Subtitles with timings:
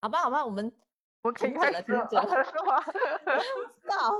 [0.00, 0.72] 好吧，好吧，我们
[1.22, 2.22] 我可以停止了，开始停止了。
[2.44, 2.82] 是吗？
[3.86, 4.14] 操，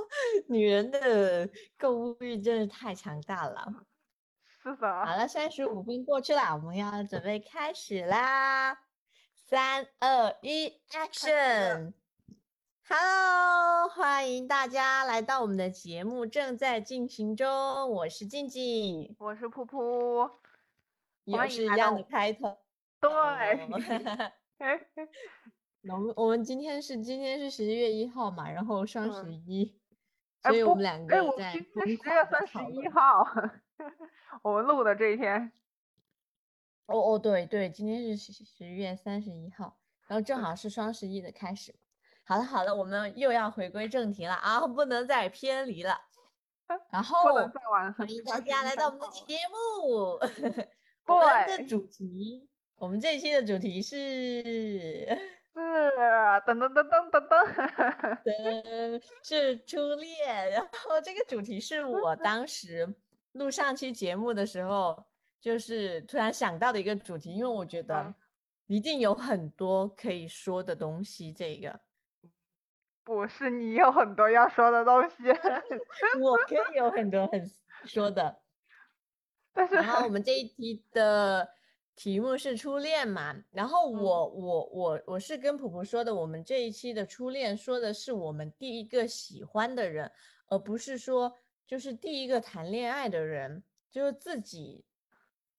[0.47, 3.65] 女人的购物欲真是太强大了。
[4.61, 8.77] 是的，好了，三十五分过去了，我们要准备开始啦！
[9.33, 17.89] 三二一，Action！Hello，欢迎大家来到我们的节目，正在进行中。
[17.89, 20.31] 我是静静，我是噗噗，
[21.25, 22.59] 又是一样的开头。
[22.99, 23.09] 对，
[25.89, 29.75] 哦我们我们今天是今天是十一月一号嘛，然后双十嗯一，
[30.43, 32.87] 所以我们两哎，个在十月狂的三十一。
[32.89, 33.25] 号，
[34.43, 35.51] 我们录的这一天，
[36.85, 41.73] 哦哦，对对，今天是十十月三十一号，然后正好是双十一的开始。
[42.23, 45.99] 好了好了，我们又要回归正题了啊，不能再偏离了。
[46.91, 47.33] 然后
[47.97, 50.19] 欢迎大家来到我们的 节目。
[51.07, 55.17] 我们的主题，我们这一期的主题是，
[55.53, 55.59] 是
[56.45, 57.35] 噔噔噔噔噔噔，
[58.25, 60.51] 呃，是初恋。
[60.51, 62.95] 然后这个主题是我当时
[63.33, 65.05] 录上期节目的时候，
[65.39, 68.15] 就是突然想到的一个主题，因为我觉得嗯
[68.67, 71.33] 一定有很多可以说的东西。
[71.33, 71.79] 这个
[73.03, 75.15] 不是你有很多要说的东西，
[76.21, 77.43] 我可以有很多很
[77.85, 78.41] 说的。
[79.53, 81.49] 但是然后我们这一期的
[81.95, 90.11] 题目是初恋嘛，然后嗯我我我我是跟普普说的，我们这一期的初恋说的是我们第一个喜欢的人，
[90.47, 94.83] 而不是说就是第一个谈恋爱的人，就是自己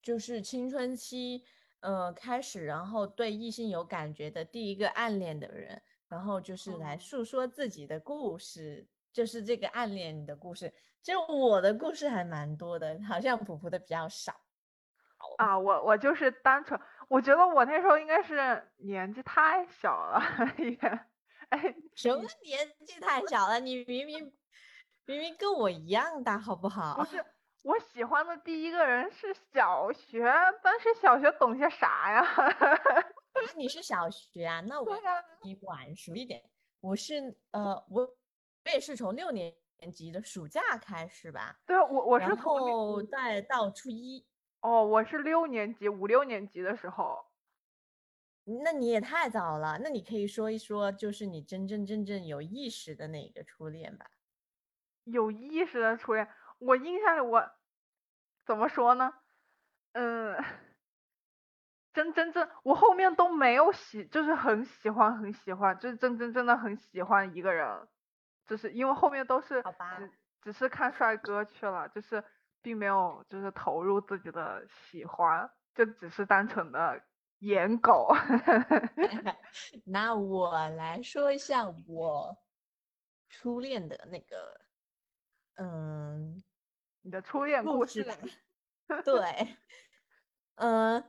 [0.02, 1.44] 就是青春期
[1.80, 10.72] 呃开始，然后对异性有感觉的第一个暗恋的人，然后就是来哦诉说自己的故事，就是这个暗恋的故事。
[11.02, 14.34] 就我的故事还蛮多的，好像普普的比较少。
[15.38, 20.20] 啊，我我就是单纯，我觉得我那时候应该是年纪太小了，
[20.58, 20.76] 也，
[21.50, 23.60] 哎，什么年纪太小了？
[23.60, 24.32] 你明明
[25.06, 26.94] 明明跟我一样大，好不好？
[26.96, 27.24] 不是，
[27.62, 30.24] 我喜欢的第一个人是小学，
[30.62, 32.20] 但是小学懂些啥呀？
[33.32, 34.60] 啊你是小学啊？
[34.60, 36.42] 那我对呀比晚熟一点。
[36.80, 37.14] 我是
[37.52, 39.52] 呃，我我也是从六年
[39.94, 44.24] 级的暑假开始吧，对啊，我我是然从再到初一。
[44.62, 47.26] 哦，我是六年级五六年级的时候，
[48.62, 54.06] 那你也太早了，那你可以说一说，就是你真真正正有意识的那个初恋吧？
[55.02, 56.28] 有意识的初恋，
[56.58, 57.50] 我印象里我
[58.46, 59.12] 怎么说呢？
[59.94, 60.40] 嗯，
[61.92, 67.88] 真真正我后面都没有喜，就是很喜欢很喜欢，就是真真正的很喜欢一个人，
[68.46, 72.22] 就是因为后面都是好吧只只是看帅哥去了，就是
[72.62, 77.02] 并没有就是投入自己的喜欢，就只是单纯的
[77.40, 78.14] 颜狗。
[79.84, 82.38] 那我来说一下我
[83.28, 84.60] 初恋的那个，
[85.56, 86.42] 嗯，
[87.02, 88.14] 你的初恋故事吧。
[89.04, 89.56] 对，
[90.56, 91.02] 嗯，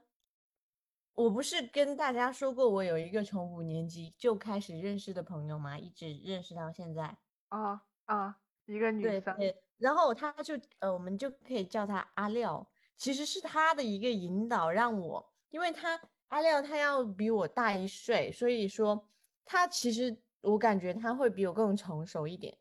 [1.13, 5.77] 我不是跟大家说过，我有一个从五年级就开始认识的朋友吗？
[5.77, 7.17] 一直认识到现在。
[7.49, 9.37] 啊啊，一个女生，
[9.77, 12.67] 然后他就呃，我们就可以叫他阿廖。
[12.95, 19.09] 其实是他的一个引导，让我，因为他阿廖他要比我大一岁，所以说
[19.43, 22.57] 他其实我感觉他会比我更成熟一点。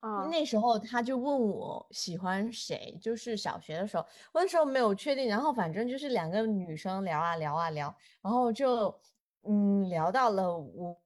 [0.00, 8.94] 嗯那时候他就问我喜欢谁，就是小学的时候，我那时候没有确定，然后反正就是两个女生聊啊聊啊聊，然后就
[9.42, 10.96] 嗯聊到了我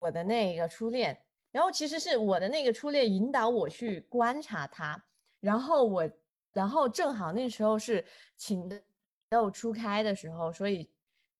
[0.00, 1.18] 我的那个初恋，
[1.54, 5.00] 然后其实是我的那个初恋引导我去观察他，
[5.38, 6.10] 然后我
[6.52, 8.04] 然后正好那时候是
[8.36, 8.68] 情
[9.30, 10.90] 窦初开的时候，所以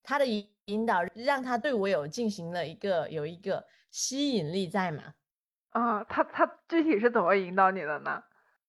[0.05, 5.15] 他的引引导让他对我有进行了一个有一个吸引力在嘛。
[5.71, 8.23] 啊，他他具体是怎么引导你的呢？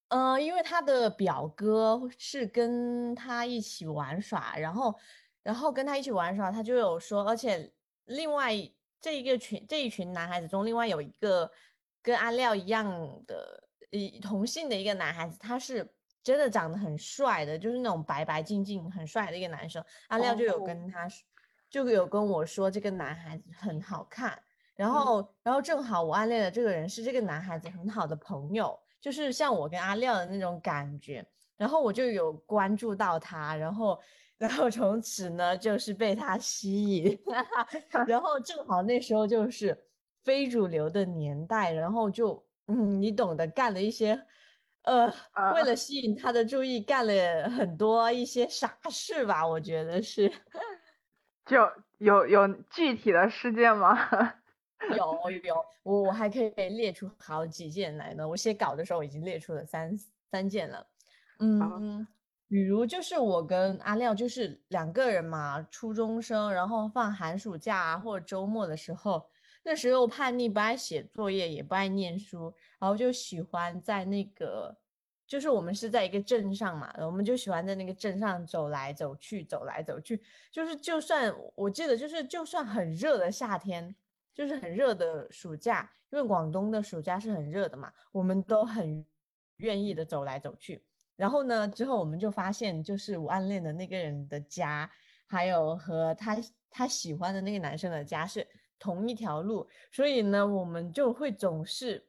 [0.07, 4.95] 呃，因为他的表哥是跟他一起玩耍，然后，
[5.44, 7.72] 然后跟他一起玩耍，他就有说，而且
[8.06, 8.75] 另外一
[9.06, 11.48] 这一个群这一群男孩子中，另外有一个
[12.02, 12.90] 跟阿廖一样
[13.28, 15.88] 的，一同性的一个男孩子，他是
[16.24, 19.86] 真的长得很帅的，就是那种白白净净、很帅的一个男生。
[20.07, 21.24] 阿廖就有哦跟他说，
[21.69, 24.42] 就有跟我说这个男孩子很好看。
[24.75, 31.24] 然嗯后，然后正好我暗恋的这个人是这个男孩子很好的朋友，就是像我跟阿廖的那种感觉。
[31.57, 34.00] 然后我就有关注到他，然后，
[34.38, 37.19] 然后从此呢就是被他吸引，
[38.07, 39.78] 然后正好那时候就是
[40.24, 44.19] 非主流的年代，然后就嗯，你懂得，干了一些，
[44.84, 50.31] 呃，为啊了吸引他的注意，干了很多一些傻事吧，我觉得是。
[51.46, 51.57] 就
[52.00, 53.96] 有有具体的事件吗？
[54.98, 58.28] 有有，我我还可以列出好几件来呢。
[58.28, 59.96] 我写稿的时候已经列出了三
[60.31, 60.86] 三件了。
[61.39, 62.07] 嗯，
[62.47, 69.29] 比如就是我跟阿廖就是两个人嘛，初中生，然后放寒暑假啊或者周末的时候，
[69.63, 74.77] 那时候叛逆，不爱写作业，也不爱念书，然后就喜欢在那个，
[75.27, 80.21] 就是我们是在一个镇上嘛，我们就喜欢在那个镇上走来走去，走来走去，
[80.51, 83.95] 就是就算我记得就是就算很热的夏天。
[84.35, 89.05] 就是很热的暑假，因为广东的暑假是很热的嘛，我们都很
[89.59, 90.83] 愿意的走来走去。
[91.15, 94.89] 然后呢，之后我们就发现，就是我暗恋的那个人的家，
[95.25, 96.38] 还有和他
[96.69, 98.45] 他喜欢的那个男生的家是
[98.77, 102.06] 同一条路，所以呢，我们就会总是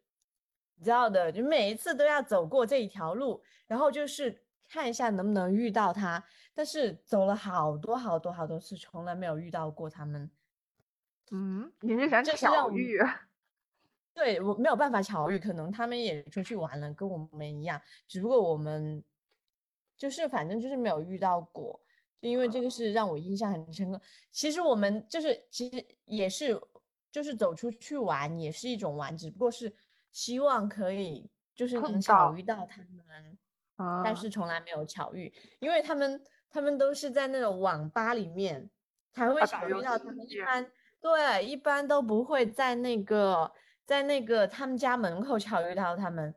[0.76, 6.22] 你知道的，就每一次都要走过这一条路，然后就是看一下能不能遇到他。
[6.52, 10.30] 但是走了好多好多好多次，从来没有遇到过他们。
[11.30, 12.98] 嗯，你是想巧遇？
[14.16, 17.78] 对我没有办法巧遇，可能他们也出去玩了，跟我们一样，
[18.08, 19.04] 只不过我们
[19.94, 21.78] 就是反正就是没有遇到过，
[22.18, 24.00] 就因为这个是让我印象很深刻。
[24.30, 26.58] 其实我们就是其实也是
[27.12, 29.70] 就是走出去玩也是一种玩，只不过是
[30.12, 33.38] 希望可以就是能巧遇到他们，
[34.02, 38.70] 但是从来没有巧遇，因为他们他们都是在那种网吧里面
[39.12, 40.66] 才会巧遇到他们一般。
[40.98, 43.52] 对，一般都不会在那个
[43.86, 46.34] 在那个他们家门口巧遇到他们。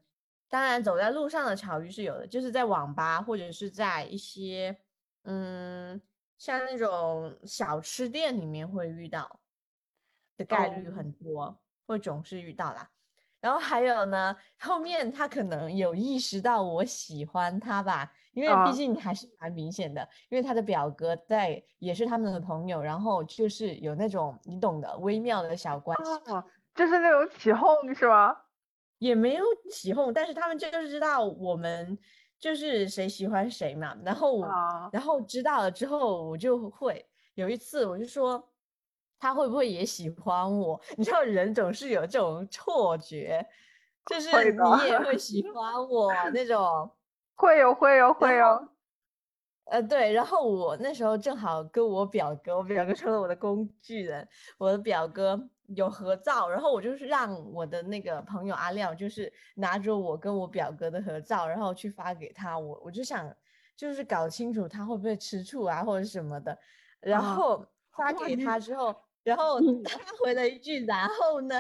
[0.47, 4.75] 当然，走在路上的巧遇是有的，就是在网吧或者是在一些
[5.23, 6.01] 嗯，
[6.37, 9.39] 像那种小吃店里面会遇到
[10.37, 12.89] 的概率很多，会总是遇到啦。
[13.39, 18.11] 然后还有呢，后面他可能有意识到我喜欢他吧。
[18.33, 26.11] 因为毕竟还是蛮明显的，因为他的表哥在也是他们的朋友，然后就是有那种你懂的微妙的小关系，
[26.79, 28.33] 就是那种起哄是吗？
[28.99, 31.97] 也没有起哄，但是他们就是知道我们
[32.39, 34.41] 就是谁喜欢谁嘛，然后
[34.93, 38.41] 然后知道了之后，我就会有一次我就说
[39.19, 40.79] 他会不会也喜欢我？
[40.95, 43.45] 你知道人总是有这种错觉，
[44.05, 46.89] 就是你也会喜欢我那种。
[47.35, 48.67] 会有会有会有，
[49.69, 54.27] 呃对，然后我那时候正好跟我表哥，我表哥成了我的工具人，
[54.57, 55.39] 我的表哥
[55.75, 63.31] 有合照，然后我就是让我的那个朋友阿廖，就是拿着我跟我表哥的合照，然后去发给他，我我就想
[63.75, 66.57] 就是搞清楚他会不会吃醋啊或者什么的，
[66.99, 71.59] 然后发给他之后，然后他回了一句，然后呢，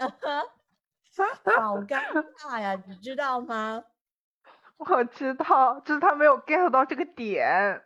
[1.43, 2.01] 好尴
[2.41, 3.83] 尬呀，你知道吗？
[4.77, 7.83] 我知道，就是他没有 get 到这个点，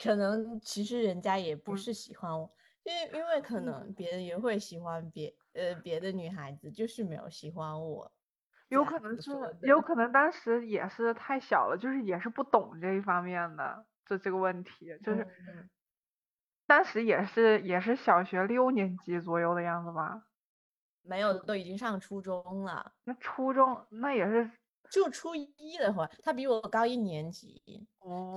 [0.00, 2.50] 可能其实人家也不是喜欢我，
[2.84, 8.12] 因为因为可能别人也会喜欢别呃别的女孩子，就是没有喜欢我，
[8.68, 9.30] 有可能是，
[9.62, 9.80] 有。
[9.80, 15.26] 可能当时也是太小了，就是也是不懂这一方面的，这这个问题，就是
[16.66, 20.22] 当时也是也是小学六年级左右的样子吧，
[21.02, 24.50] 没有，都已经上初中了，那初中那也是。
[24.90, 27.86] 就初一的话，他比我高一年级，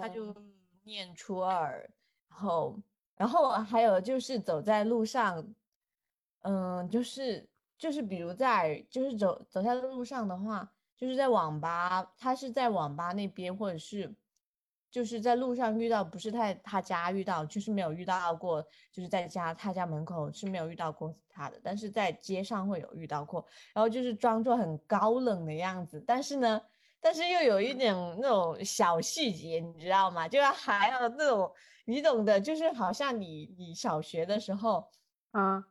[0.02, 0.36] 他就
[0.84, 1.90] 念初二，
[2.30, 2.80] 然后，
[3.16, 5.54] 然后还有就是走在路上，
[6.42, 14.14] 嗯，就是就是比如在就是走走在路上的话，就是在网吧，他是在网吧那边，或者是。
[14.92, 26.62] 就是在路上遇到，不是在他家遇到，就是没有遇到过，就是在家他家门口是没有遇到过他的，但是在街上会有遇到过，然后就是装作很高冷的样子，但是呢，
[27.02, 30.28] 但是又有一点那种小细节，你知道吗？
[30.28, 31.52] 就还有那种
[31.86, 34.88] 你懂的，就是好像你你小学的时候，
[35.34, 35.64] 嗯。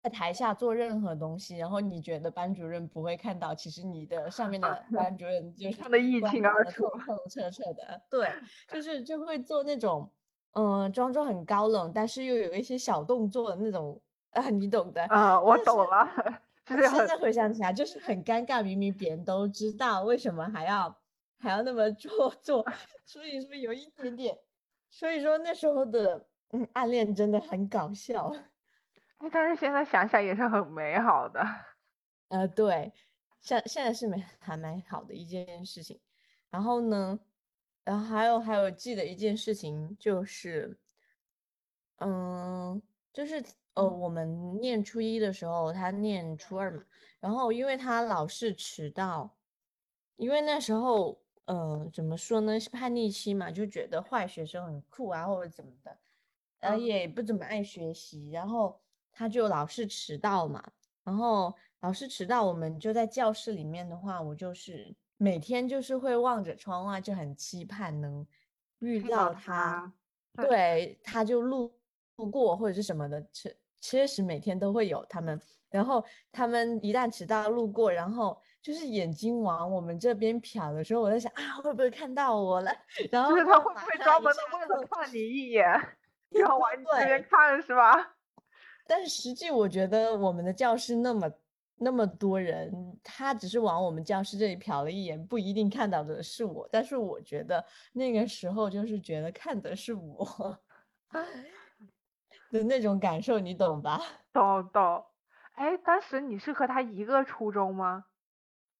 [0.00, 8.00] 在台下做任何东西，然后你觉得班主任不会看到，其实你的上面的 班主任就是看得一清二楚、透透彻彻的。
[8.08, 8.28] 对，
[8.72, 10.08] 就是就会做那种，
[10.52, 15.02] 嗯，装作很高冷，但是又有一些小动作的那种，啊，你懂的。
[15.06, 16.08] 啊，我懂了。
[16.68, 21.00] 现在回想起来，就是很尴尬，明明别人都知道，为什么还要
[21.38, 22.64] 还要那么做 作？
[23.04, 24.38] 所以说有一点点，
[24.90, 28.32] 所以说那时候的嗯暗恋真的很搞笑。
[29.32, 31.44] 但是现在想想也是很美好的，
[32.28, 32.92] 呃，对，
[33.40, 36.00] 现现在是美还蛮好的一件事情。
[36.50, 37.18] 然后呢，
[37.84, 40.78] 然后还有还有记得一件事情就是，
[41.98, 42.80] 嗯，
[43.12, 43.42] 就是
[43.78, 46.82] 呃，我们念初一的时候，他念初二嘛，
[47.20, 49.36] 然后因为他老是迟到，
[50.16, 55.96] 因为那时候，呃，怎么说呢，是叛逆期嘛，就觉得坏学生很酷啊，或者怎么的。
[56.58, 58.80] 呃，也不怎么爱学习，然后
[59.12, 60.60] 他就老是迟到嘛，
[61.04, 68.26] 然后老是迟到，我们就在教室里面的话，我就是每天就是会望着窗外，就很期盼能
[68.80, 69.92] 遇到他，
[70.34, 71.72] 对，他就路
[72.16, 82.70] 路过或者是什么的，确确实每天都会有他们，然后他们一旦迟到路过，然后就是眼睛往我们这边瞟的时候，我在想啊，会不会看到我了？
[83.10, 85.64] 然后就是他会不会专门的为了看你一眼？
[86.30, 88.14] 然后往你这边看是吧？
[88.86, 91.30] 但是实际我觉得我们的教室那么
[91.76, 96.68] 那么多人，他只是往我们教室这里瞟了一眼，不一定看到的是我。
[96.72, 100.58] 但是我觉得那个时候就是觉得看的是我
[102.50, 104.00] 的那种感受，你懂吧？
[104.32, 105.04] 懂懂。
[105.54, 108.04] 哎，当时你是和他一个初中吗？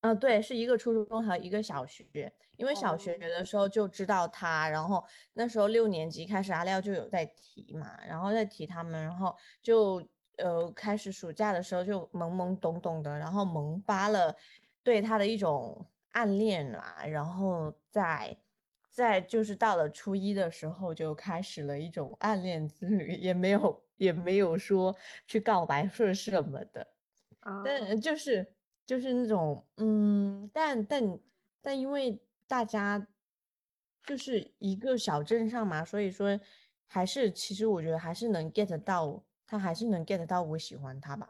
[0.00, 2.32] 嗯，对，是一个初中和一个小学。
[2.56, 10.02] 因为小学的时候就知道他，然后那时候六年级开始，阿廖就有在提嘛，然后在提他们，然后就
[10.38, 14.34] 呃开始暑假的时候就懵懵懂懂的，然后萌发了
[14.82, 18.36] 对他的一种暗恋啦，然后在
[18.98, 24.94] 在就是到了初一的时候就开始了一种暗恋之旅，也没有也没有说
[25.26, 26.86] 去告白是什么的，
[27.64, 28.52] 但就是
[28.84, 31.18] 就是那种嗯，但但
[31.62, 32.20] 但因为。
[32.50, 33.06] 大家
[34.04, 36.40] 就是一个小镇上嘛，所以说
[36.86, 41.28] 还是其实我觉得还是能 get 到，他还是能 get 到我喜欢他吧，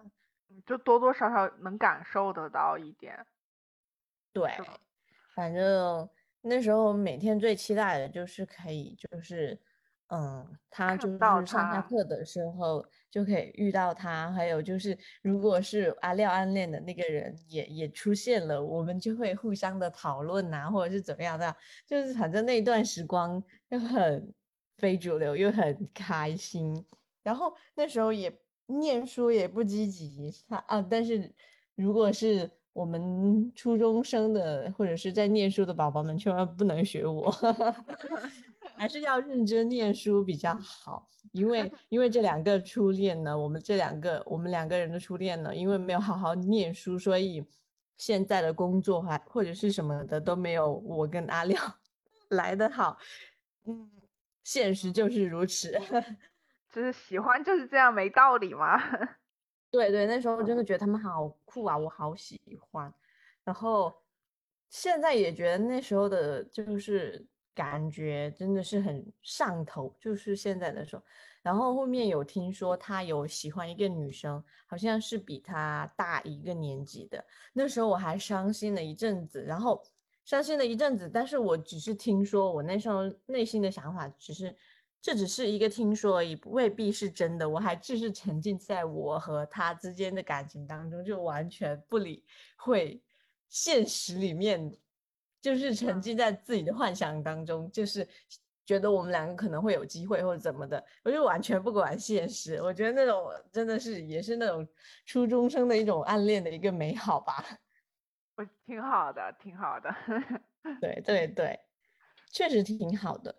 [0.65, 3.27] 就多多少少能感受得到一点。
[4.33, 4.49] 对，
[5.35, 6.09] 反正
[6.43, 9.59] 那时候每天最期待的就是可以就是。
[10.11, 21.55] 嗯，他就是上下课的时候就可以遇到他，还有就是如果是阿廖暗恋的那个人也也出现了，我们就会互相的讨论呐，或者是怎么样的，
[21.87, 24.33] 就是反正那段时光又很
[24.79, 26.87] 非主流又很开心，
[27.23, 31.31] 然后那时候也念书也不积极他啊，但是
[31.75, 37.29] 如果是我们初中生的或者是在念书的宝宝们，千万不能学我。
[38.79, 47.45] 还是要认真念书比较好，因为因为这两个初恋呢，我们这两个我们两个人的初恋呢，因为没有好好念书，所以
[47.97, 51.61] 现在的工作还或者是什么的都没有我跟阿廖
[52.31, 52.97] 来的好。
[53.67, 53.91] 嗯，
[54.45, 55.77] 现实就是如此，
[56.71, 58.81] 就是喜欢就是这样，没道理吗？
[59.71, 62.93] 对对，那时候真的觉得他们好酷啊，我好喜欢。
[63.45, 63.95] 然后
[64.69, 67.27] 现在也觉得那时候的就是。
[67.59, 71.03] 感觉真的是很上头，就是现在的时候。
[71.43, 77.25] 然后后面有听说他有喜欢一个女生，好像是比他大一个年级的。
[77.53, 79.83] 那时候我还伤心了一阵子，然后
[80.25, 81.11] 伤心了一阵子。
[81.13, 84.55] 但是我只是听说，我那时候内心的想法只是，
[85.01, 87.49] 这只是一个听说而已，未必是真的。
[87.49, 92.25] 我还只是沉浸在我和他之间的感情当中，就完全不理
[92.57, 93.03] 会
[93.49, 94.77] 现实里面。
[95.41, 98.07] 就是沉浸在自己的幻想当中，就是
[98.67, 102.61] 觉得我们两个可能会有机会或者怎么的，我就完全不管现实。
[102.61, 104.67] 我觉得那种真的是也是那种
[105.07, 107.45] 初中生的一种暗恋的一个美好吧。
[108.35, 109.95] 我挺好的，挺好的。
[110.83, 111.61] 对对对，
[112.33, 113.33] 确实挺好的。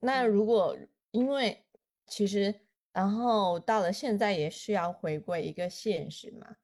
[0.00, 0.76] 那如果
[1.12, 1.64] 因为
[2.06, 2.54] 其实
[2.92, 6.56] 然后到了现在也是要回归一个现实嘛。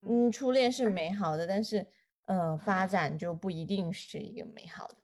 [0.00, 1.86] 嗯，初恋是美好的，但是。
[2.28, 4.96] 呃，发展就不一定是一个美好的，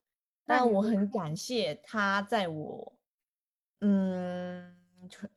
[0.45, 2.99] 但我很感谢他在我，
[3.81, 4.77] 嗯，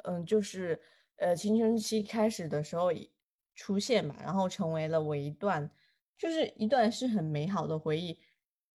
[0.03, 0.77] 嗯，就是
[1.15, 2.89] 呃青春期开始的时候
[3.55, 5.71] 出现嘛，然后成为了我一段，
[6.17, 8.19] 就是一段是很美好的回忆，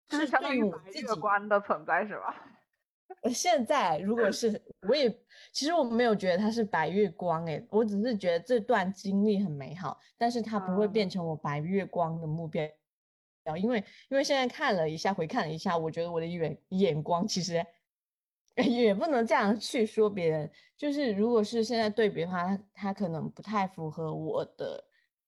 [0.09, 2.50] 是相当于我自己观的存在是吧？
[3.31, 5.09] 现在如果是我也
[5.51, 12.63] 其实我没有觉得它是白月光诶，我只是觉得这段经历很美好，但是它不会变成我白月光的目标。
[13.59, 17.65] 因为因为现在看了一下，回看了一下，我觉得我的眼眼光其实
[18.55, 20.49] 也不能这样去说别人。
[20.77, 24.83] 就是如果是现在对比的话，他他可能不太符合我的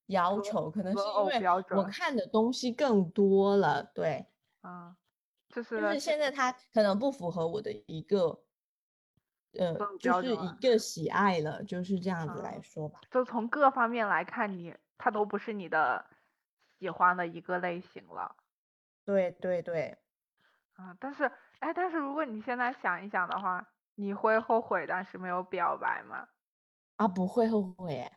[0.07, 3.83] 要求，可能是因为我看的东西更多了。
[3.95, 4.25] 对，
[4.61, 4.95] 啊，
[5.53, 8.43] 就是就是现在他可能不符合我的一个
[9.59, 12.99] 呃，就是一个喜爱了，就是这样子来说吧。
[13.11, 16.05] 就从各方面来看，你他都不是你的。
[16.79, 18.35] 喜欢的一个类型了，
[19.05, 19.97] 对对对，
[20.73, 26.27] 啊，但是哎，但是如果你现在想一想的话，你会后悔当时没有表白吗？
[26.97, 28.11] 啊，不会后悔，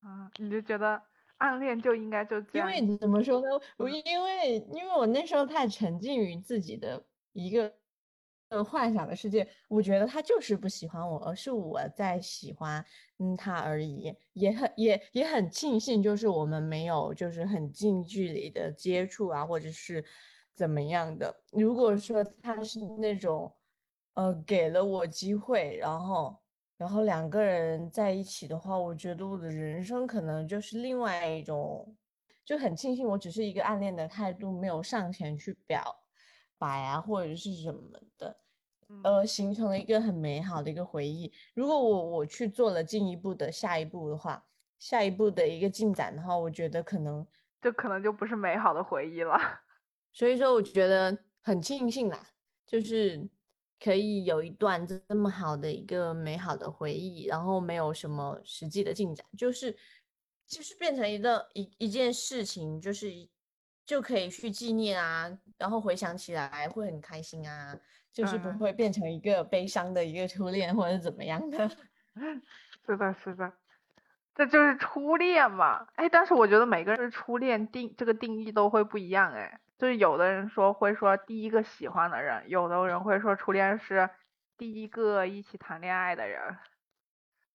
[0.00, 1.02] 啊，你就觉得
[1.38, 2.76] 暗恋就应该就这样？
[2.76, 3.48] 因为怎么说呢？
[3.76, 7.72] 我因为因为我那时候太沉浸于自己的一个
[8.48, 12.84] 呃幻想的世界，我觉得他就是不喜欢我，而是我在喜欢
[13.18, 14.14] 嗯他而已。
[14.32, 20.04] 也很也也很庆幸，就是我们没有就是很近距离的接触啊，或者是
[20.54, 21.34] 怎么样的。
[21.52, 23.52] 如果说他是那种
[24.14, 26.36] 呃给了我机会，然后
[26.84, 31.96] 然后两个人在一起的话，我觉得我的人生可能就是另外一种。
[32.44, 35.82] 就很庆幸，我只是一个暗恋的态度，没有上前去表
[36.58, 37.80] 白啊，或者是什么
[38.18, 38.36] 的。
[39.02, 41.32] 呃，形成了一个很美好的一个回忆。
[41.54, 44.44] 如果我我去做了进一步的下一步的话，
[44.78, 47.26] 下一步的一个进展的话，我觉得可能
[47.62, 49.38] 就可能就不是美好的回忆了。
[50.12, 52.28] 所以说，我觉得很庆幸啦，
[52.66, 53.26] 就是
[53.84, 59.76] 可以有一段这么好的一个美好的回忆，然后没有什么实际的进展，就是
[60.46, 63.12] 就是变成一个一一件事情，就是
[63.84, 67.78] 就可以去纪念啊，然后回想起来会很开心啊。
[68.14, 71.68] 就是不会变成一个悲伤的一个初恋或者怎么样的，
[72.86, 73.52] 是的，是的，
[74.36, 75.84] 这就是初恋嘛。
[75.96, 79.32] 哎，但是我觉得每个人初恋定这个定义都会不一样。
[79.32, 84.08] 哎，就是有的人说会说第一个喜欢的人，有的人会说初恋是
[84.56, 86.40] 第一个一起谈恋爱的人。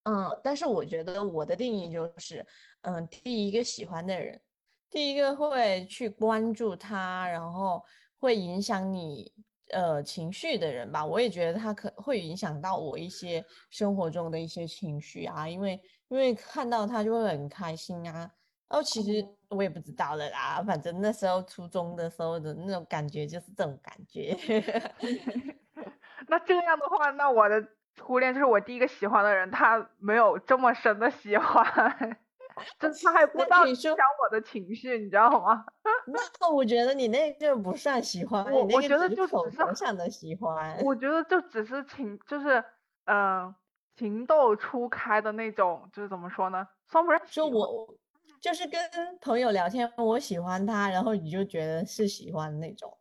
[0.04, 2.46] 嗯，但是我觉得我的定义就是，
[2.82, 4.40] 嗯，第一个喜欢的人，
[4.88, 7.84] 第一个会去关注他，然后
[8.18, 9.32] 会影响你。
[9.72, 18.28] 呃，情绪的人吧，我也觉得他可会影响到我一些生活中的一些情绪啊，因为因为看到他就会很开心啊。
[18.70, 24.34] 然后其实我也不知道了啦，反正那时候初中的时候的那种感觉就是这种感觉。
[26.28, 27.60] 那这样的话，那我的
[27.96, 31.66] 初恋就是我第一个喜欢的人，他没有这么深的喜欢。
[32.78, 35.64] 就他还不知道影响我的情绪，你知道吗？
[36.06, 40.78] 那我觉得你那个不算喜欢，我我觉得就只是上的喜欢。
[40.84, 42.62] 我觉得就只是情，就是
[43.06, 43.54] 嗯，
[43.96, 46.68] 情窦初开的那种，就是怎么说呢？
[46.86, 47.20] 算不上。
[47.30, 47.94] 就我
[48.42, 48.80] 就是跟
[49.20, 52.96] 朋友聊天，我喜欢他，然后你就觉得是喜欢那种。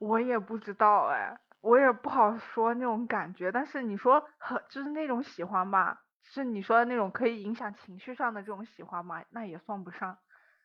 [0.00, 3.50] 我也不知道哎，我也不好说那种感觉。
[3.50, 6.02] 但是你说很就是那种喜欢吧。
[6.22, 9.24] 是你说的那种可以影响情绪上的这种喜欢吗？
[9.30, 10.18] 那也算不上。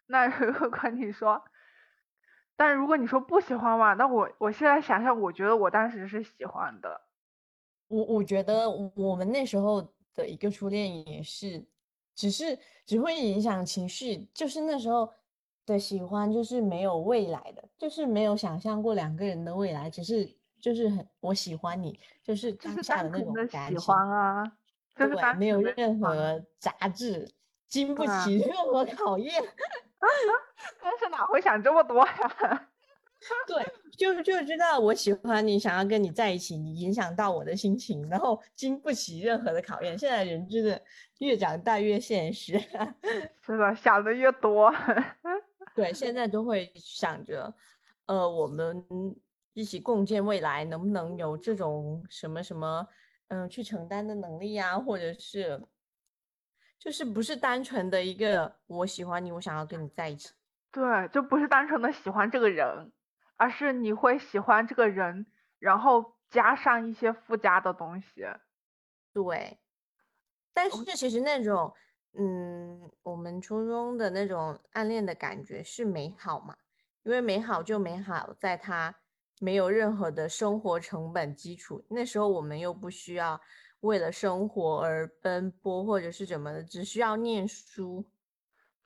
[0.07, 1.43] 那 如果你说，
[2.57, 7.03] 但是如果你说不喜欢嘛，那我我现在想想，我觉得我当时是喜欢的。
[7.89, 9.81] 我我觉得我们那时候
[10.13, 11.65] 的一个初恋也是，
[12.15, 15.09] 只是只会影响情绪，就是那时候
[15.65, 24.43] 的喜欢就是没有未来的，就是没有想象过两个人的未来，只是就是很我喜欢你，就是当下的那种感喜欢啊。
[24.95, 27.27] 对，没有任何杂质，
[27.67, 29.41] 经不起 任何考验。
[30.81, 32.69] 但是哪会想这么多呀？
[33.47, 33.65] 对，
[33.97, 39.97] 就就知道我喜欢你，想要跟你在一起，你影响到我的心情，然后经不起任何的考验。
[39.97, 40.81] 现在人真的
[41.19, 42.59] 越长大越现实，
[43.41, 44.73] 是的，想的越多。
[45.75, 47.53] 对，现在都会想着，
[48.05, 48.85] 呃，我们
[49.53, 52.87] 一起共建未来，能不能有这种什么什么？
[53.29, 55.59] 嗯，去承担的能力啊，或者是，
[56.77, 60.29] 就是不是单纯的一个我喜欢你，我想要跟你在一起。
[60.71, 62.91] 对，就不是单纯的喜欢这个人，
[63.43, 65.25] 而是你会喜欢这个人，
[65.59, 68.25] 然后加上一些附加的东西。
[69.11, 69.59] 对，
[70.53, 71.73] 但是其实那种，
[72.13, 76.55] 嗯，我们初中的那种暗恋的感觉是美好嘛？
[77.03, 78.95] 因为美好就美好在它。
[79.41, 83.41] 没有任何的生活成本基础，那时候我们又不需要
[83.81, 88.05] 为了生活而奔波或者是怎么的，只需要念书。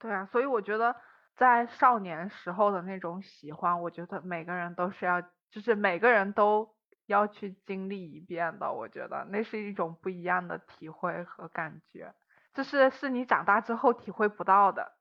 [0.00, 0.96] 对啊，所以我觉得
[1.38, 6.68] 在少年时候的那种喜欢，我觉得每个人都是要，就是每个人都
[7.06, 8.70] 要去经历一遍的。
[8.70, 12.12] 我觉得那是一种不一样的体会和感觉，
[12.52, 14.92] 就是是你长大之后体会不到的。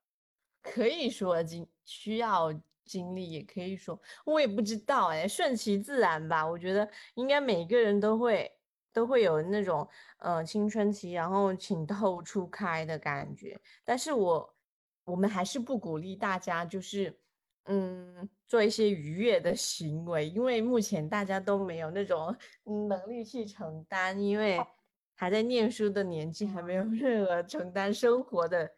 [0.62, 2.54] 可以说经需要。
[2.90, 6.48] 经历也可以说，我也不知道哎，顺其自然吧。
[6.48, 8.50] 我觉得应该每个人都会
[8.94, 9.86] 都会有那种
[10.20, 13.60] 呃青春期，然后情窦初开的感觉。
[13.84, 14.57] 但是我
[15.08, 17.18] 我们还是不鼓励大家就是
[17.66, 22.36] 嗯做一些愉悦的行为，因为目前大家都没有那种
[22.90, 24.60] 能力去承担，因为
[25.16, 28.70] 还在念书的年纪，还没有任何承担生活的。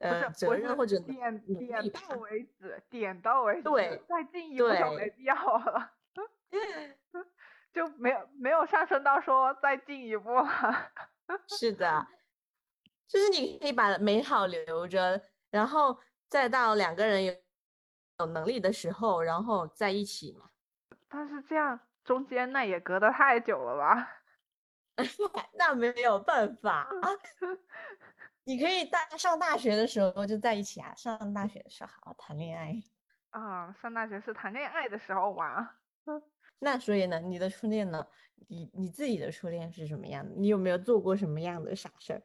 [0.00, 5.90] 呃，责任或者点点到为止，点到为止，对，再进一步就没必要了，
[7.74, 10.92] 就没有没有上升到说再进一步了。
[11.58, 12.06] 是的，
[13.08, 17.34] 就是你可以把美好留着，然后再到两个人有
[18.18, 20.50] 有能力的时候，然后在一起嘛。
[21.08, 24.08] 但是这样中间那也隔得太久了吧？
[25.54, 27.08] 那没有办法啊。
[28.44, 32.74] 你可以大上大学的时候就在一起啊，上大学的时候好好谈恋爱。
[33.30, 35.68] 啊，上大学是谈恋爱的时候玩。
[36.58, 38.06] 那所以呢，你的初恋呢？
[38.48, 40.34] 你你自己的初恋是什么样的？
[40.34, 42.22] 你有没有做过什么样的傻事儿？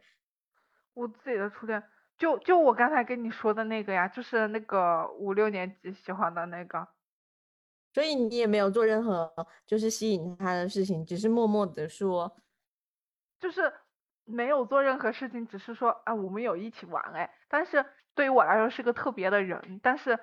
[0.94, 1.84] 我自己的初恋，
[2.18, 6.88] 就就我刚才跟你说的那个呀，就是那个五六年级喜欢的那个。
[7.94, 9.32] 所以你也没有做任何
[9.68, 12.36] 就是吸引他的事情，只是默默的说，
[13.40, 13.72] 就是
[14.24, 17.32] 没有做任何事情，只是说啊，我们有一起玩哎。
[17.48, 20.18] 但是对于我来说是个特别的人，但是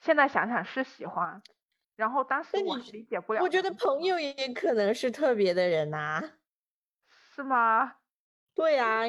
[0.00, 1.42] 现在想想是喜欢。
[1.94, 3.42] 然后当时我理解不了。
[3.42, 6.22] 我觉得朋友也可能是特别的人呐。
[7.34, 7.96] 是吗？
[8.54, 9.02] 对呀，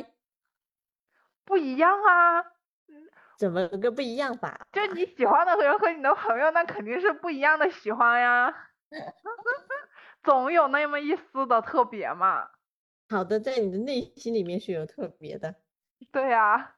[1.47, 2.43] 不一样啊。
[3.37, 4.67] 怎么个不一样法？
[4.73, 8.69] 就你喜欢的人和你的朋友，那肯定是不一样的喜欢呀。
[10.23, 12.49] 总有那么一丝的特别嘛。
[13.09, 15.55] 好的，在你的内心里面是有特别的。
[16.11, 16.75] 对呀。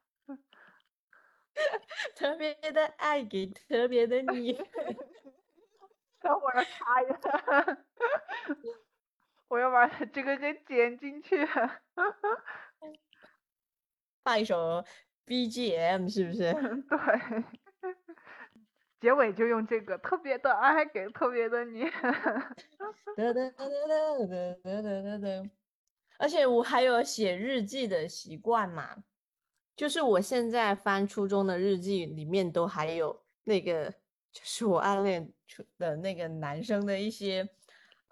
[2.16, 4.54] 特别的爱给特别的你。
[6.22, 7.78] 等会儿插一下，
[9.50, 11.38] 我要把这个给剪进去。
[14.26, 14.84] 放一首。
[15.28, 16.54] BGM 是不是？
[16.88, 17.44] 对，
[19.00, 21.84] 结尾就用这个特别的爱给特别的你。
[21.90, 23.66] 哒哒哒哒
[24.28, 25.50] 哒哒哒哒哒。
[26.20, 28.98] 而且我还有写日记的习惯嘛，
[29.76, 33.90] 就是我现在翻初中的日记，里面都还有那个，
[34.32, 35.34] 就是我暗恋
[35.80, 37.50] 的那个男生的一些，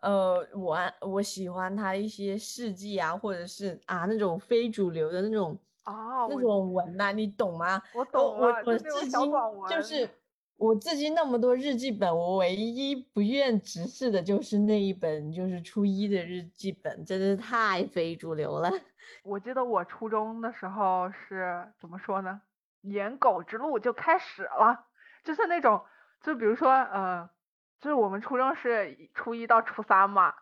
[0.01, 5.55] 呃，我我喜欢他一些事迹啊，或者是啊那种非主流的那种。
[5.85, 7.81] 哦，那种文呐，你懂吗？
[7.93, 9.31] 我懂我我至今
[9.69, 10.09] 就是
[10.55, 18.69] 我至今那么多日记本，我唯一不愿直视的就是那一本，就是初一的日记本，真的是太非主流了。
[19.23, 22.41] 我记得我初中的时候是怎么说呢？
[22.81, 24.85] 颜狗之路就开始了，
[25.23, 25.83] 就是那种，
[26.21, 27.29] 就比如说，呃，
[27.81, 30.33] 就是我们初中是初一到初三嘛，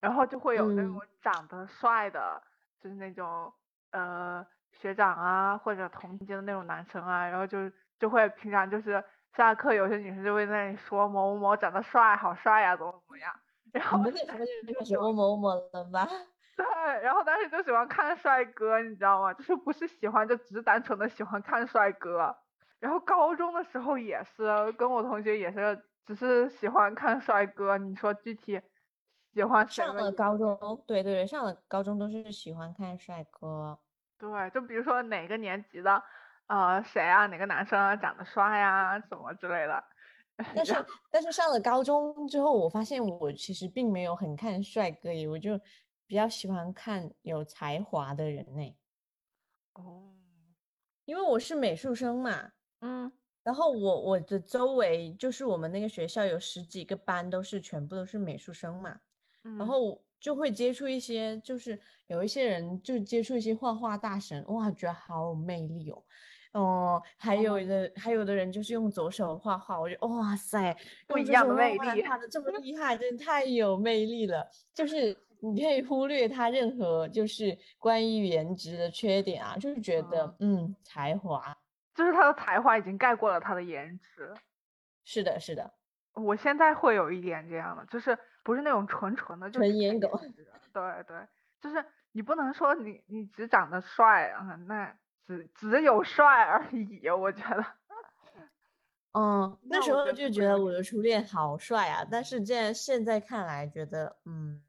[0.00, 2.42] 然后就会有那种长得帅的，
[2.80, 3.52] 就是那种，
[3.90, 4.46] 呃。
[4.80, 7.58] 学长啊，或者同级的那种男生啊，然后就
[7.98, 9.02] 就会平常就是
[9.34, 13.32] 下课，有些女生就会在那里说某某某长得帅，好帅呀，怎么怎么样。
[13.72, 16.06] 然后那时候就开始某某某了吧？
[16.56, 16.64] 对，
[17.02, 19.34] 然后当时就喜欢看帅哥，你知道吗？
[19.34, 22.34] 就是不是喜欢，就只是单纯的喜欢看帅哥。
[22.78, 27.76] 然后高中的时候也是，跟我同学也是，只是喜欢看帅哥。
[27.76, 28.60] 你说具体
[29.34, 33.78] 喜欢上了高中，对对对，上了高中都是喜欢看帅哥。
[34.18, 36.02] 对，就比如说哪个年级的，
[36.46, 37.26] 呃，谁啊？
[37.26, 38.98] 哪个男生长得帅呀？
[39.08, 39.84] 什么之类的。
[40.54, 40.74] 但是，
[41.10, 45.58] 但是上了高中之后，我发现我其实并没有很看帅哥，我就
[46.06, 48.76] 比较喜欢看有才华的人呢。
[49.74, 50.14] 哦。
[51.04, 52.52] 因为我是美术生嘛。
[52.80, 53.12] 嗯。
[53.42, 59.00] 然后我我的周围就是我们那个学校有十几个班，都是全部都是美术生嘛。
[59.44, 59.58] 嗯。
[59.58, 60.05] 然后。
[60.20, 66.02] 就会接触一些，就是有一些人就接触一些画画大神，哇，觉得好有魅力哦。
[66.52, 70.74] 哦，还有的还有的人就是用左手画画，我觉得哇塞，
[71.06, 74.48] 不一样的魅力，画的这么厉害，真的太有魅力了。
[74.72, 81.54] 就是你可以忽略他任何就是关于颜值的缺点啊，就是觉得嗯，才华，
[81.94, 84.32] 就是他的才华已经盖过了他的颜值。
[85.04, 85.70] 是的，是的。
[86.14, 90.08] 我现在会有一点这样的，就是不是那种纯纯的，纯颜狗。
[90.72, 91.26] 对对，
[91.60, 94.94] 就是你不能说你你只长得帅啊，那
[95.26, 97.64] 只只有帅而已，我觉得。
[99.18, 104.62] 嗯，那时候就觉得我的初恋好帅啊，但是这现在看来觉得嗯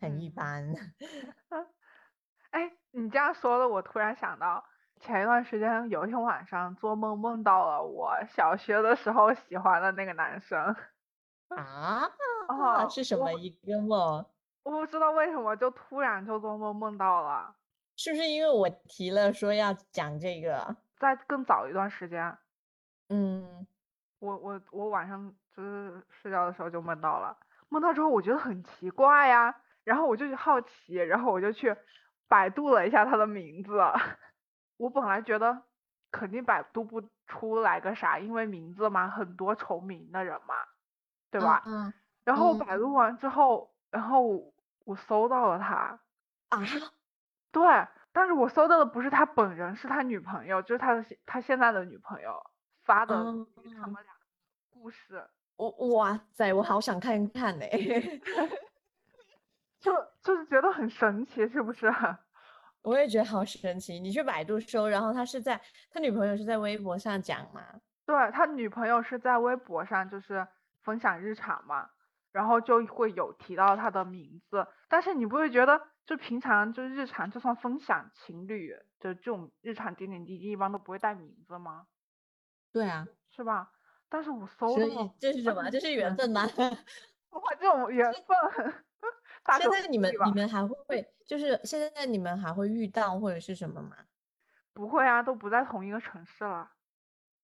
[0.00, 0.72] 很一般。
[2.50, 4.64] 哎，你这样说的，我突然想到。
[5.00, 10.76] 前一段时间有一天晚上做梦梦到了我小学的时候喜欢的那个男生
[11.56, 12.10] 啊
[12.48, 14.24] 啊是什么一个梦？
[14.64, 17.54] 我不知道为什么就突然就做梦梦到了，
[17.96, 20.76] 是不是因为我提了说要讲这个？
[20.98, 22.38] 在更早一段时间，
[23.08, 23.66] 嗯，
[24.20, 27.36] 我我我晚上就是睡觉的时候就梦到了，
[27.68, 31.76] 梦到之后我觉得很奇怪呀，然后我就好奇，然后我就去
[32.28, 33.82] 百度了一下他的名字。
[34.78, 35.62] 我本来觉得
[36.12, 40.54] 肯定百度不出来个啥，因为名字嘛，很多重名的人嘛，
[41.32, 41.64] 对吧？
[41.66, 41.92] 嗯。
[42.22, 44.22] 然后百度完之后，然后
[44.84, 45.98] 我搜到了他。
[46.50, 46.62] 啊？
[47.50, 47.62] 对，
[48.12, 52.34] 但是我搜到的不是他本人，是他女朋友，就是他的他现在的女朋友
[52.84, 54.14] 发的他们俩
[54.70, 55.26] 故事。
[55.56, 57.66] 我哇塞，我好想看看呢、
[59.80, 59.92] 就
[60.22, 61.92] 就是觉得很神奇，是不是？
[62.82, 64.00] 我也觉得好神奇。
[64.00, 67.62] 你去百度搜，然后他是在他女朋友是在微博上讲吗？
[68.04, 70.46] 对他女朋友是在微博上就是
[70.82, 71.90] 分享日常嘛，
[72.32, 81.86] 然后就会有提到他的名字，但是你不会觉得就平常就日常就算分享情侣的这种日常点点滴滴一般都不会带名字吗？
[82.72, 83.70] 对啊，是吧？
[84.08, 85.70] 但是我搜所以的这是什么？
[85.70, 86.42] 这是缘分吗？
[87.30, 88.74] 哇，这种缘分，
[89.58, 93.96] 现在你们你们还会就是现在你们还会遇到或者是什么吗？
[94.74, 96.70] 不会啊，都不在同一个城市了。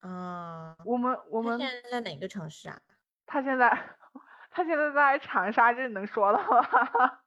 [0.01, 2.81] 啊，我们我们现在在哪个城市啊？
[3.29, 3.69] 他现在
[4.51, 7.21] 他现在在长沙，这能说的吗？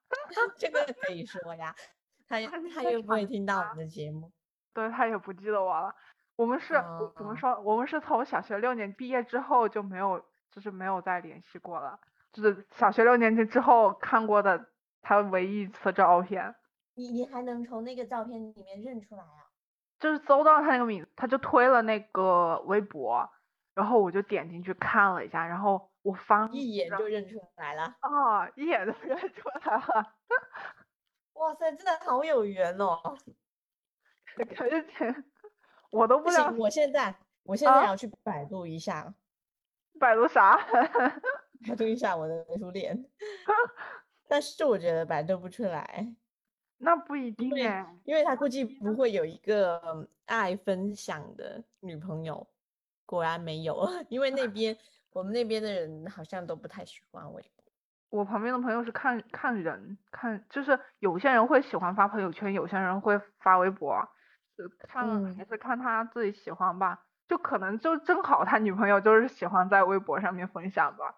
[0.58, 1.74] 这个可以说呀，
[2.28, 4.32] 他 他是在他又不会听到我们的节目。
[4.74, 5.94] 对他也不记得我了。
[6.36, 7.62] 我们是我怎么哦说？
[7.62, 12.00] 我们是从小学六年毕业之后就没有，就是没有再联系过了。
[12.34, 14.66] 就是小学六年级之后看过的
[15.02, 16.56] 他唯一一次照片，
[16.96, 19.52] 你你还能从那个照片里面认出来啊？
[20.00, 23.30] 就是搜到他那个名字，他就推了那个微博，
[23.76, 27.84] 然后我就点进去看了一下，然后我方一眼就认出来了。
[28.00, 30.16] 啊，一眼就认出来了。
[31.34, 33.00] 哇塞，真的好有缘哦！
[34.56, 35.16] 可是这
[35.92, 39.14] 我都不知道我现在我现在啊要去百度一下，
[40.00, 40.58] 百度啥。
[41.68, 43.06] 百度一下我的初恋。
[44.28, 46.08] 但是我觉得百度不出来，
[46.78, 52.48] 那不一定为哎，因为他估计不会有一个嗯爱分享的女朋友。
[53.06, 54.78] 果然没有，因为那边
[55.12, 57.66] 我们那边的人好像都不太喜欢微博。
[58.10, 64.10] 我旁边的朋友是看看人，看就是有些人会喜欢发朋友圈，有些人会发微博，
[64.58, 67.06] 就看嗯还是看他自己喜欢吧。
[67.28, 71.16] 就可能就正好他女朋友就是喜欢在微博上面分享吧，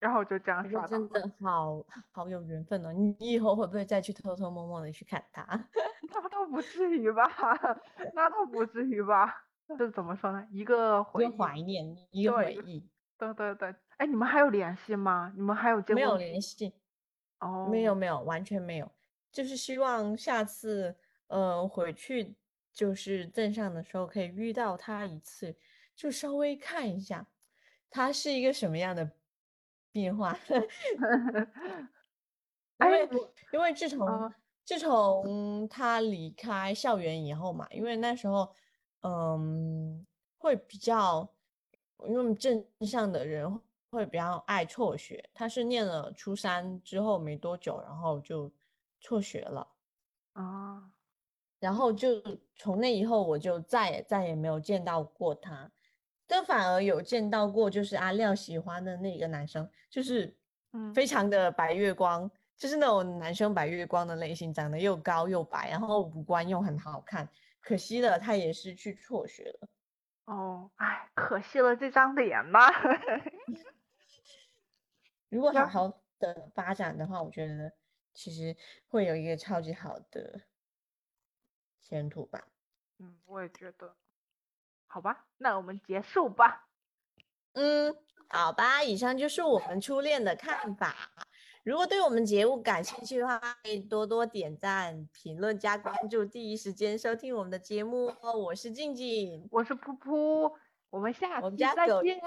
[0.00, 2.92] 然后就这样刷到真的好好有缘分哦！
[2.92, 5.44] 你你以后会不会再去偷偷摸摸的去看他？
[6.12, 7.30] 那倒不至于吧，
[8.14, 9.44] 那倒不至于吧。
[9.76, 10.46] 这怎么说呢？
[10.50, 12.88] 一个回忆，怀念，一个对一个回忆。
[13.18, 13.74] 对对对。
[13.98, 15.32] 哎，你们还有联系吗？
[15.36, 16.72] 你们还有见没有联系，
[17.40, 18.90] 哦，没有没有，完全没有。
[19.30, 22.36] 就是希望下次，呃，回去
[22.72, 25.56] 就是镇上的时候可以遇到他一次，
[25.94, 27.26] 就稍微看一下
[27.90, 29.10] 他是一个什么样的
[29.92, 30.36] 变化。
[32.80, 34.32] 因哎为我因为自从嗯
[34.64, 38.54] 自从他离开校园以后嘛，因为那时候，
[39.02, 40.06] 嗯，
[40.38, 41.28] 会比较，
[42.06, 45.28] 因为镇上的人会比较爱辍学。
[45.32, 48.50] 他是念了初三之后没多久，然后就
[49.00, 49.66] 辍学了。
[50.32, 50.90] 啊，
[51.58, 52.22] 然后就
[52.56, 55.70] 从那以后，我就再也再也没有见到过他，
[56.26, 60.36] 但反而有见到过，就是阿廖喜欢的那个男生，就是
[60.72, 67.28] 嗯非常的白月光，就是那种男生白月光的类型，长得又高又白，然后五官又很好看。
[67.68, 69.68] 可惜了，他也是去辍学了。
[70.24, 72.66] 哦，哎，可惜了这张脸吧。
[75.28, 77.70] 如果要好好的发展的话，我觉得
[78.14, 80.40] 其实会有一个超级好的
[81.82, 82.48] 前途吧。
[82.96, 83.94] 嗯，我也觉得。
[84.86, 86.70] 好吧，那我们结束吧。
[87.52, 87.94] 嗯，
[88.30, 91.10] 好吧，以上就是我们初恋的看法。
[91.68, 98.32] 如果对我们节目感兴趣的话，可以多多点赞、评论、加关注，第一时间收听我们的节目哦。
[98.32, 100.50] 我是静静，我是噗噗，
[100.88, 102.18] 我们下我们期再见，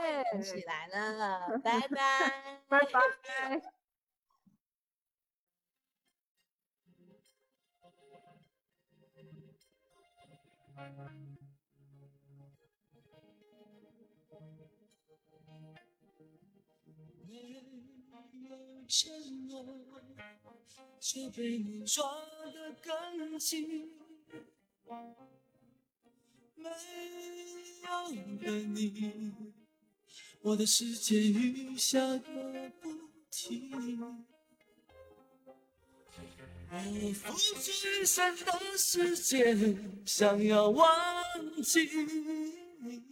[0.44, 3.02] 起来了， 拜拜，拜拜。
[18.92, 19.66] 承诺，
[21.00, 22.04] 却被你抓
[22.54, 23.90] 得更紧。
[26.58, 26.70] 没
[27.84, 27.90] 有
[28.42, 29.32] 了你，
[30.42, 32.90] 我的世界雨下个不
[33.32, 34.26] 停。
[36.70, 37.56] 我付出
[38.02, 40.86] 一生的时间，想要忘
[41.64, 43.04] 记你。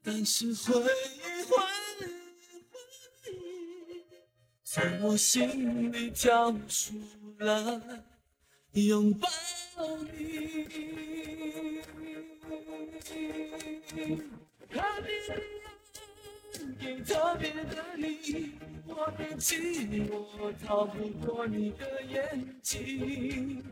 [0.00, 1.25] 但是回忆，回忆，
[4.86, 6.94] 从我心里跳出
[7.38, 8.04] 来，
[8.72, 9.28] 拥抱
[10.12, 10.68] 你。
[14.70, 18.52] 特别的爱给特别的你，
[18.86, 23.64] 我的寂寞逃不过你的眼睛。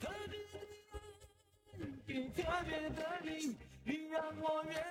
[0.00, 0.58] 特别的
[0.88, 4.82] 爱给特别的你，你让我越。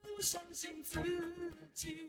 [0.00, 1.00] 不相信自
[1.72, 2.08] 己。